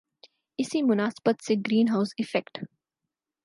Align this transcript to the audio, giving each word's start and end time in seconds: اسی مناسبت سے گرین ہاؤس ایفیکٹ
اسی 0.59 0.81
مناسبت 0.81 1.43
سے 1.43 1.53
گرین 1.67 1.89
ہاؤس 1.89 2.13
ایفیکٹ 2.17 2.57